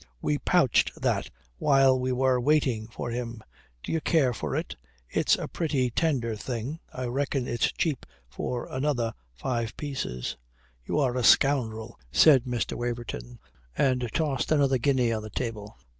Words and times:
We 0.19 0.39
pouched 0.39 0.99
that 0.99 1.29
while 1.59 1.99
we 1.99 2.11
were 2.11 2.41
waiting 2.41 2.87
for 2.87 3.11
him. 3.11 3.43
D'ye 3.83 3.99
care 3.99 4.33
for 4.33 4.55
it? 4.55 4.75
It's 5.07 5.35
a 5.35 5.47
pretty, 5.47 5.91
tender 5.91 6.35
thing. 6.35 6.79
I 6.91 7.05
reckon 7.05 7.47
it's 7.47 7.71
cheap 7.71 8.07
for 8.27 8.65
another 8.71 9.13
five 9.35 9.77
pieces." 9.77 10.37
"You 10.83 10.97
are 10.97 11.15
a 11.15 11.23
scoundrel," 11.23 11.99
said 12.11 12.45
Mr. 12.45 12.73
Waverton, 12.75 13.37
and 13.77 14.09
tossed 14.11 14.51
another 14.51 14.79
guinea 14.79 15.13
on 15.13 15.21
the 15.21 15.29
table. 15.29 15.77